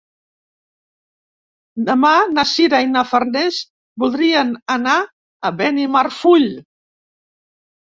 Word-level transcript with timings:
Dissabte 1.91 2.15
na 2.39 2.47
Sira 2.53 2.81
i 2.87 2.89
na 2.95 3.05
Farners 3.13 3.63
voldrien 4.07 4.53
anar 4.81 5.01
a 5.01 5.57
Benimarfull. 5.65 6.55